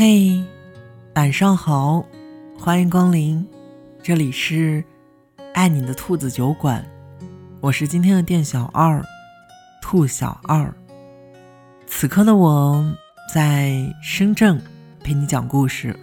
[0.00, 0.40] 嘿，
[1.16, 2.04] 晚上好，
[2.56, 3.44] 欢迎光临，
[4.00, 4.84] 这里是
[5.54, 6.88] 爱你的兔子酒馆，
[7.60, 9.04] 我是今天的店小二，
[9.82, 10.72] 兔小二。
[11.88, 12.94] 此刻的我
[13.34, 14.62] 在深圳
[15.02, 15.98] 陪你讲故事，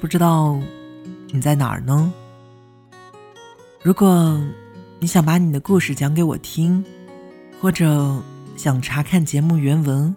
[0.00, 0.58] 不知道
[1.30, 2.12] 你在哪儿呢？
[3.84, 4.36] 如果
[4.98, 6.84] 你想把你的故事讲给我听，
[7.60, 8.20] 或者
[8.56, 10.12] 想查看节目原文，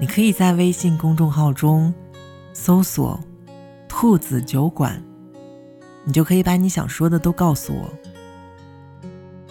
[0.00, 1.92] 你可以在微信公众号中
[2.54, 3.18] 搜索
[3.88, 5.02] “兔子酒馆”，
[6.06, 7.90] 你就可以把你想说的都告诉我。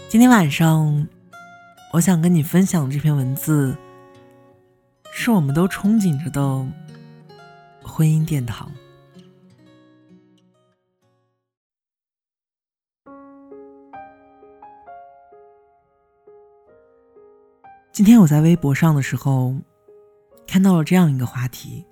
[0.07, 1.05] 今天晚上，
[1.91, 3.75] 我想跟你分享这篇文字，
[5.11, 6.41] 是我们都憧憬着的
[7.83, 8.71] 婚姻殿堂。
[17.91, 19.53] 今天我在微博上的时候，
[20.47, 21.85] 看到了这样一个话题：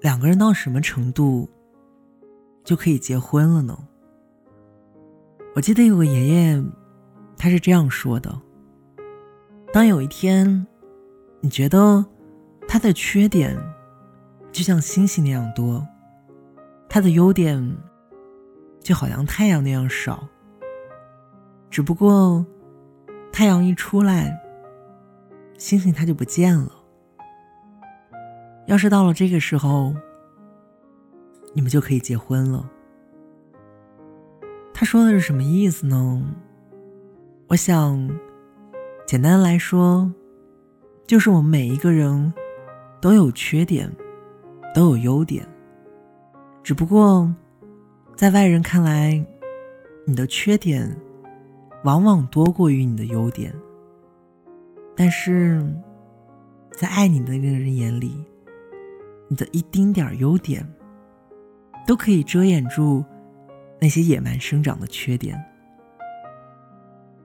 [0.00, 1.48] 两个人到什么程度
[2.64, 3.78] 就可以结婚了呢？
[5.54, 6.64] 我记得有个爷爷，
[7.36, 8.40] 他是这样说的：
[9.72, 10.66] 当有一天，
[11.40, 12.04] 你觉得
[12.66, 13.58] 他的缺点
[14.52, 15.86] 就像星星那样多，
[16.88, 17.76] 他的优点
[18.80, 20.26] 就好像太阳那样少，
[21.68, 22.44] 只不过
[23.30, 24.38] 太阳一出来。
[25.58, 26.72] 星星它就不见了。
[28.70, 29.92] 要是到了这个时候，
[31.52, 32.70] 你们就可以结婚了。
[34.72, 36.24] 他说的是什么意思呢？
[37.48, 38.08] 我想，
[39.08, 40.08] 简单来说，
[41.04, 42.32] 就是我们每一个人
[43.00, 43.90] 都有缺点，
[44.72, 45.44] 都有优点，
[46.62, 47.28] 只不过
[48.14, 49.20] 在外人看来，
[50.06, 50.96] 你的缺点
[51.82, 53.52] 往往多过于你的优点。
[54.94, 55.60] 但是，
[56.70, 58.24] 在爱你的那个人眼里，
[59.30, 60.68] 你的一丁点儿优点，
[61.86, 63.04] 都可以遮掩住
[63.80, 65.40] 那些野蛮生长的缺点。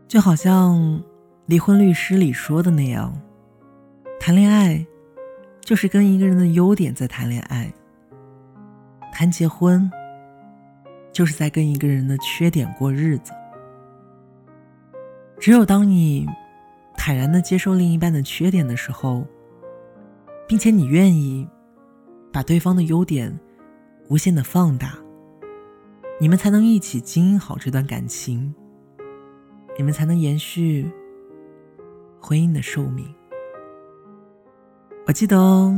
[0.08, 0.78] 就好像
[1.48, 3.12] 《离婚律师》里说的那样，
[4.20, 4.86] 谈恋爱
[5.62, 7.66] 就是跟一个人的优点在谈恋爱；
[9.12, 9.92] 谈结婚
[11.12, 13.34] 就是在跟一个人的缺点过日子。
[15.40, 16.26] 只有当你。
[16.98, 19.24] 坦然的接受另一半的缺点的时候，
[20.48, 21.48] 并且你愿意
[22.36, 23.34] 把对方的优点
[24.10, 24.94] 无限的放大，
[26.20, 28.54] 你们才能一起经营好这段感情，
[29.78, 30.92] 你们才能延续
[32.20, 33.08] 婚姻的寿命。
[35.08, 35.74] 我记得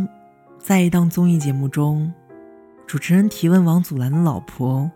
[0.58, 2.12] 在一档综艺节目中，
[2.88, 4.90] 主持人提问王祖蓝的老婆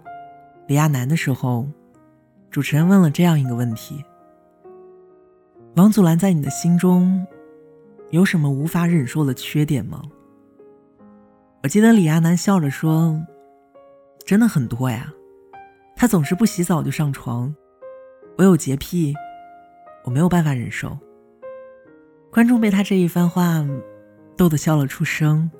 [0.66, 1.68] 李亚男的时候，
[2.50, 4.04] 主持人问了这样一个问题。
[5.76, 7.24] 王祖蓝在你的心中
[8.10, 10.02] 有什么无法忍受的缺点吗？
[11.64, 13.22] 我记得李亚男笑着说
[14.26, 15.14] ：“真的很多呀，
[15.96, 17.54] 他总是不洗澡就上床，
[18.36, 19.14] 我有洁癖，
[20.04, 20.98] 我没有办法忍受。”
[22.34, 23.64] 观众被他这一番话
[24.36, 25.52] 逗得笑了出声，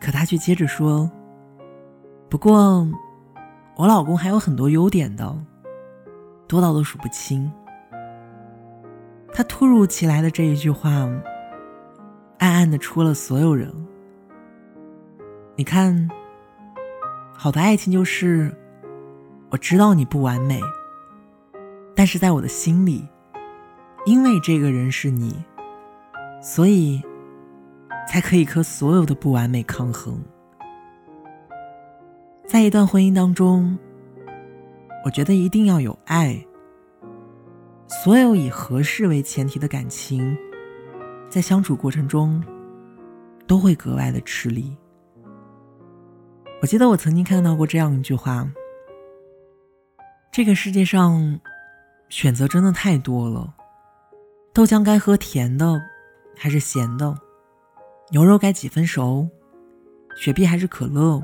[0.00, 1.08] 可他却接着说
[2.28, 2.84] ：“不过，
[3.76, 5.38] 我老公还有很多优点的，
[6.48, 7.48] 多到都数不清。”
[9.32, 10.90] 他突如其来的这一句话，
[12.38, 13.72] 暗暗的戳了所有人。
[15.56, 16.08] 你看，
[17.34, 18.54] 好的爱情就是，
[19.50, 20.60] 我知道你不完美，
[21.94, 23.06] 但是在我的心里，
[24.06, 25.36] 因为这个人是你，
[26.40, 27.02] 所以
[28.08, 30.18] 才可以和所有的不完美抗衡。
[32.46, 33.78] 在一段婚姻当中，
[35.04, 36.42] 我觉得一定要有爱。
[37.86, 40.34] 所有以合适为前提的感情，
[41.28, 42.42] 在相处过程中
[43.46, 44.74] 都会格外的吃力。
[46.62, 48.46] 我记得我曾经看到过这样一句话：
[50.30, 51.40] 这个世界上
[52.10, 53.54] 选择真的太多了，
[54.52, 55.80] 豆浆该喝甜的
[56.36, 57.16] 还是咸的？
[58.10, 59.26] 牛肉该几分熟？
[60.16, 61.22] 雪碧还是可乐？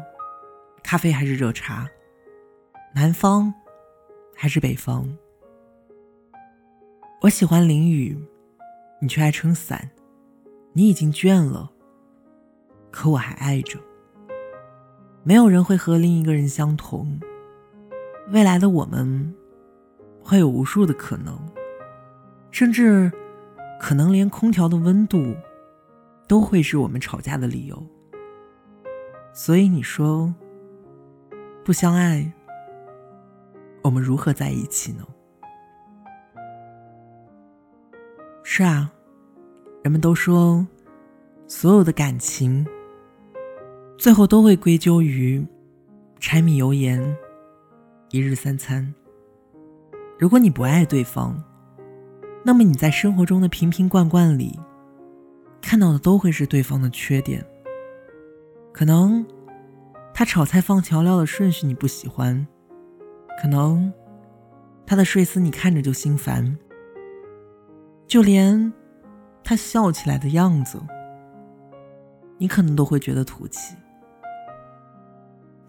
[0.82, 1.86] 咖啡还是热茶？
[2.94, 3.52] 南方
[4.34, 5.06] 还是北方？
[7.20, 8.18] 我喜欢淋雨，
[9.02, 9.90] 你却爱撑伞。
[10.72, 11.70] 你已经倦了，
[12.90, 13.78] 可我还爱着。
[15.26, 17.18] 没有人会和另一个人相同。
[18.30, 19.34] 未来的我们，
[20.22, 21.36] 会有无数的可能，
[22.52, 23.10] 甚至
[23.80, 25.34] 可能连空调的温度，
[26.28, 27.84] 都会是我们吵架的理由。
[29.32, 30.32] 所以你说，
[31.64, 32.32] 不相爱，
[33.82, 35.04] 我们如何在一起呢？
[38.44, 38.92] 是啊，
[39.82, 40.64] 人们都说，
[41.48, 42.64] 所有的感情
[43.98, 45.44] 最后都会归咎于
[46.20, 47.16] 柴米油盐、
[48.10, 48.94] 一日三餐。
[50.18, 51.42] 如果你不爱对方，
[52.44, 54.58] 那么你在生活中的瓶瓶罐罐里
[55.60, 57.44] 看到的都会是对方的缺点。
[58.72, 59.24] 可能
[60.14, 62.46] 他炒菜放调料的顺序你不喜欢，
[63.40, 63.92] 可能
[64.86, 66.56] 他的睡姿你看着就心烦，
[68.06, 68.72] 就连
[69.42, 70.78] 他笑起来的样子，
[72.38, 73.74] 你可能都会觉得土气。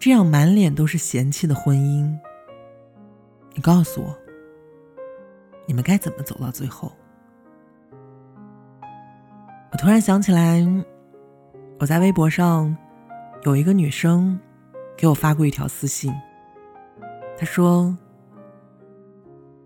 [0.00, 2.16] 这样满脸都是嫌弃的婚姻，
[3.52, 4.16] 你告诉我，
[5.66, 6.92] 你们该怎么走到最后？
[9.72, 10.64] 我突然想起来，
[11.80, 12.74] 我在微博上
[13.42, 14.38] 有一个女生
[14.96, 16.14] 给我发过一条私信，
[17.36, 17.98] 她说：“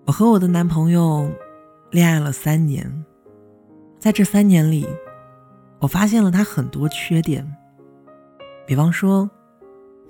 [0.06, 1.30] 我和我的男朋友
[1.90, 3.04] 恋爱了三年，
[3.98, 4.88] 在这三年里，
[5.78, 7.46] 我发现了他很多缺点，
[8.66, 9.30] 比方说。”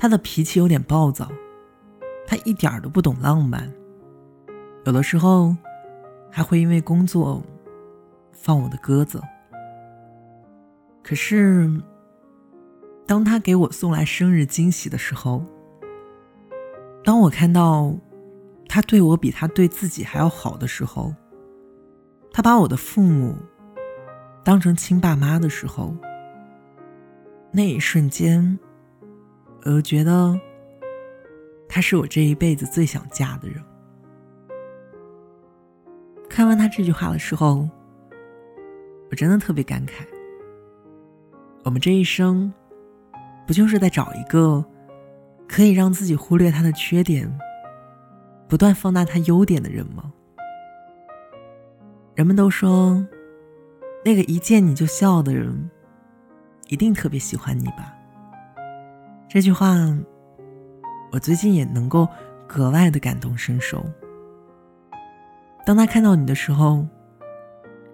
[0.02, 1.30] 他的脾气有点暴躁，
[2.26, 3.72] 他一点都不懂浪漫，
[4.84, 5.56] 有的时候
[6.28, 7.40] 还会因为工作
[8.32, 9.22] 放我的鸽子。
[11.04, 11.70] 可是，
[13.06, 15.44] 当他给我送来生日惊喜的时候，
[17.04, 17.94] 当我看到
[18.68, 21.14] 他对我比他对自己还要好的时候，
[22.32, 23.36] 他把我的父母
[24.42, 25.96] 当成亲爸妈的时候，
[27.52, 28.58] 那一瞬间。
[29.64, 30.38] 我觉得
[31.68, 33.62] 他是我这一辈子最想嫁的人。
[36.28, 37.68] 看完他这句话的时候，
[39.10, 40.04] 我真的特别感慨。
[41.62, 42.52] 我们这一生，
[43.46, 44.64] 不就是在找一个
[45.46, 47.32] 可以让自己忽略他的缺点，
[48.48, 50.12] 不断放大他优点的人吗？
[52.14, 53.06] 人们都说，
[54.04, 55.70] 那个一见你就笑的人，
[56.68, 57.96] 一定特别喜欢你吧。
[59.32, 59.74] 这句话，
[61.10, 62.06] 我最近也能够
[62.46, 63.82] 格外的感同身受。
[65.64, 66.86] 当他看到你的时候，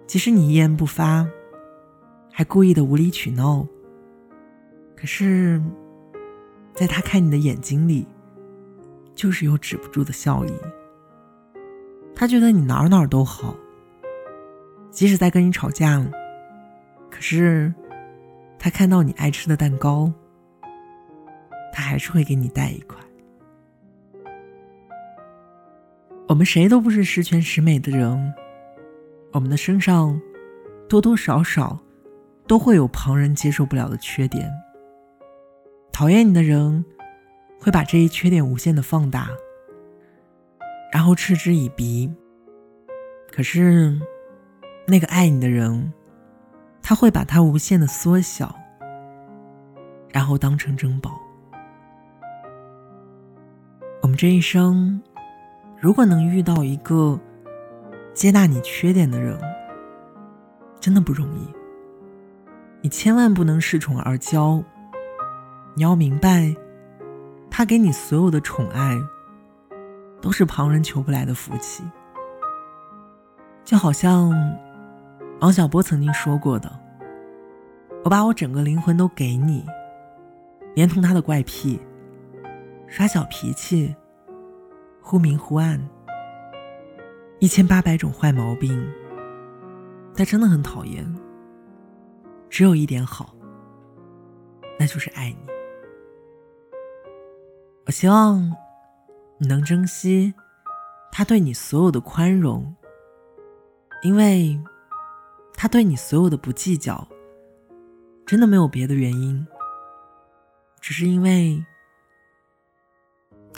[0.05, 1.25] 即使你一言不发，
[2.29, 3.65] 还故意的无理取闹，
[4.97, 5.63] 可是，
[6.73, 8.05] 在他看你的眼睛里，
[9.15, 10.51] 就是有止不住的笑意。
[12.13, 13.55] 他觉得你哪哪都好，
[14.91, 16.05] 即使在跟你吵架，
[17.09, 17.73] 可是，
[18.59, 20.11] 他看到你爱吃的蛋糕。
[21.71, 22.97] 他还是会给你带一块。
[26.27, 28.33] 我们谁都不是十全十美的人，
[29.31, 30.21] 我们的身上
[30.87, 31.79] 多多少少
[32.47, 34.51] 都会有旁人接受不了的缺点。
[35.91, 36.85] 讨厌你的人
[37.59, 39.29] 会把这一缺点无限的放大，
[40.93, 42.13] 然后嗤之以鼻。
[43.31, 43.99] 可是
[44.87, 45.91] 那个爱你的人，
[46.81, 48.55] 他会把它无限的缩小，
[50.11, 51.19] 然后当成珍宝。
[54.01, 55.01] 我们这一生，
[55.79, 57.19] 如果能遇到一个
[58.13, 59.37] 接纳你缺点的人，
[60.79, 61.47] 真的不容易。
[62.81, 64.63] 你千万不能恃宠而骄。
[65.75, 66.55] 你要明白，
[67.51, 68.97] 他给你所有的宠爱，
[70.21, 71.83] 都是旁人求不来的福气。
[73.65, 74.31] 就好像
[75.41, 76.71] 王小波曾经说过的
[78.03, 79.65] ：“我把我整个灵魂都给你，
[80.73, 81.79] 连同他的怪癖。”
[82.89, 83.95] 耍小脾气，
[84.99, 85.79] 忽明忽暗，
[87.37, 88.91] 一千八百种坏毛病，
[90.15, 91.05] 他真的很讨厌。
[92.49, 93.35] 只有一点好，
[94.79, 95.37] 那就是爱你。
[97.85, 98.41] 我希望
[99.37, 100.33] 你能珍惜
[101.11, 102.75] 他对你所有的宽容，
[104.01, 104.59] 因为
[105.53, 107.07] 他对你所有的不计较，
[108.25, 109.45] 真的没有别的原因，
[110.81, 111.63] 只是因为。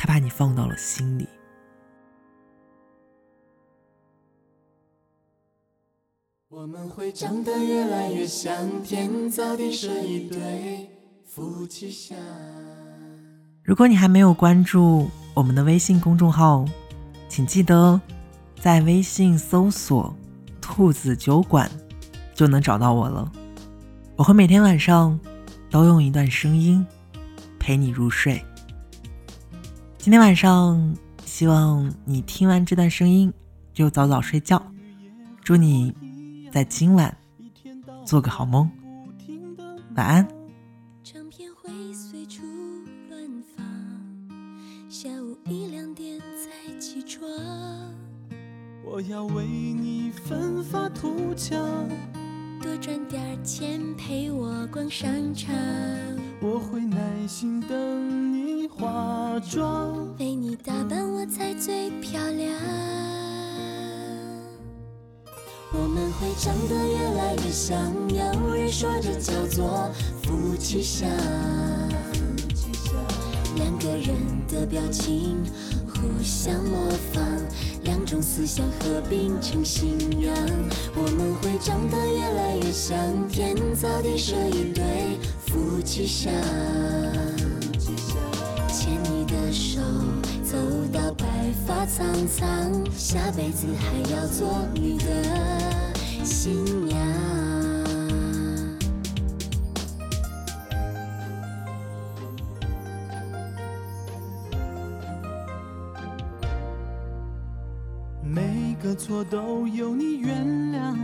[0.02, 1.28] 他把你放到了心里。
[6.50, 10.90] 我们会长得越来越像天造地设一对
[11.24, 12.18] 夫妻相。
[13.64, 16.66] 如果你还没有关注我们的微信公众号，
[17.30, 18.02] 请记得
[18.60, 20.12] 在微信搜索
[20.60, 21.70] “兔子酒馆”，
[22.34, 23.32] 就能找到我了。
[24.16, 25.20] 我会每天晚上
[25.70, 26.84] 都用一段声音
[27.60, 28.44] 陪你入睡。
[30.04, 33.32] 今天晚上，希望你听完这段声音
[33.72, 34.60] 就早早睡觉。
[35.44, 35.94] 祝你
[36.52, 37.16] 在今晚
[38.04, 38.68] 做个好梦，
[39.96, 40.28] 晚安。
[48.84, 51.88] 我要为你奋发图强，
[52.60, 55.54] 多赚点钱陪我逛商场，
[56.42, 58.21] 我会耐心等你
[58.82, 62.52] 化妆，为你打扮我才最漂亮。
[65.72, 69.88] 我们会长得越来越像，有人说这叫做
[70.24, 71.08] 夫妻相。
[73.56, 74.16] 两个人
[74.48, 75.38] 的表情
[75.88, 77.24] 互相模仿，
[77.84, 80.36] 两种思想合并成信仰。
[80.96, 82.98] 我们会长得越来越像，
[83.28, 86.34] 天造地设一对夫妻相。
[91.86, 95.06] 苍苍，下辈子还要做你的
[96.24, 97.00] 新娘。
[108.24, 110.96] 每个错都有你原谅，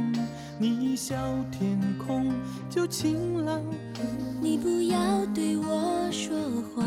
[0.59, 1.15] 你一笑
[1.51, 2.31] 天空
[2.69, 3.61] 就晴朗。
[4.39, 6.37] 你不要对我说
[6.73, 6.85] 谎，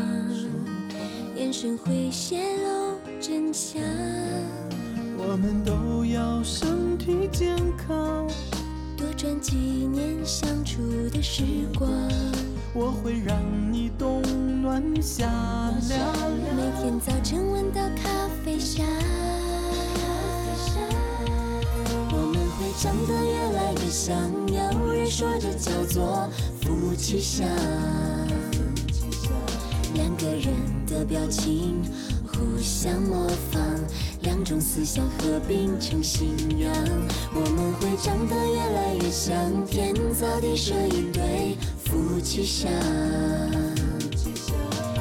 [1.51, 3.81] 眼神会泄露真相。
[5.17, 8.25] 我们都要身体健康，
[8.95, 11.43] 多赚几年相处的时
[11.77, 11.91] 光，
[12.73, 13.37] 我会让
[13.69, 14.21] 你冬
[14.61, 15.25] 暖夏
[15.89, 16.15] 凉。
[16.55, 18.85] 每天早晨闻到咖啡香。
[22.13, 24.17] 我们会长得越来越像，
[24.47, 26.29] 有人说这叫做
[26.61, 27.45] 夫妻相。
[30.21, 30.53] 个人
[30.85, 31.81] 的表情
[32.27, 33.59] 互相模仿，
[34.21, 36.71] 两种思想合并成信仰。
[37.33, 39.35] 我们会长得越来越像，
[39.65, 42.71] 天造地设一对夫妻相。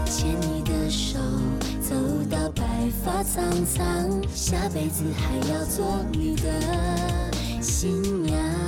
[0.07, 1.19] 牵你的手，
[1.83, 1.95] 走
[2.31, 2.65] 到白
[3.05, 3.85] 发苍苍，
[4.35, 8.60] 下辈子还要做你的新娘。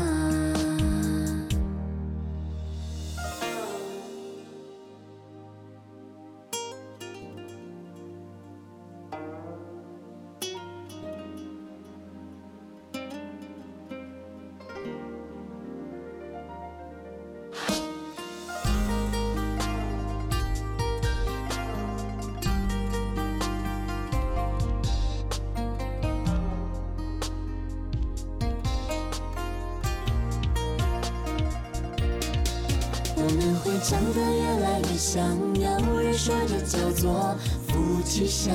[33.73, 37.35] 会长得越来越像，有人说这叫做
[37.67, 38.55] 夫妻相。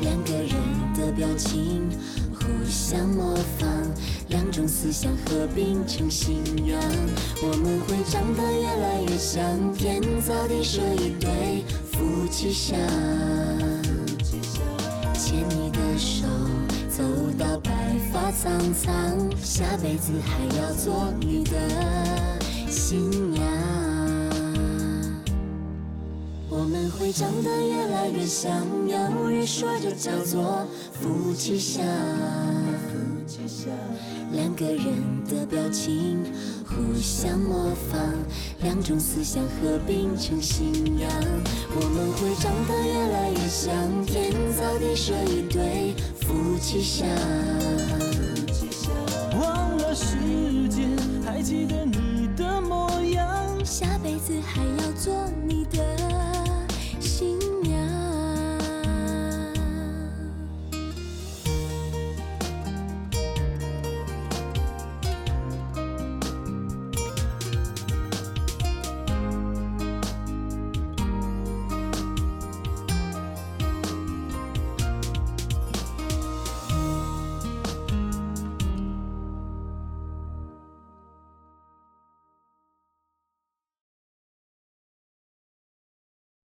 [0.00, 0.54] 两个人
[0.96, 1.86] 的表情
[2.34, 3.68] 互相模仿，
[4.28, 6.80] 两种思想合并成信仰。
[7.42, 12.74] 我们会长得越来越像，天造地设一对夫妻相。
[15.12, 16.26] 牵你的手，
[16.88, 17.04] 走
[17.38, 17.70] 到白
[18.10, 22.40] 发苍苍，下辈子还要做你的
[22.72, 23.44] 新娘。
[26.48, 31.84] 我们会长得越来越像，有人说这叫做夫妻相。
[34.32, 34.86] 两个人
[35.28, 36.24] 的表情
[36.66, 38.00] 互相模仿，
[38.62, 41.10] 两种思想合并成信仰。
[41.74, 43.70] 我们会长得越来越像，
[44.06, 47.06] 天造地设一对夫妻相。
[49.38, 50.16] 忘了时
[50.70, 51.81] 间，还记得。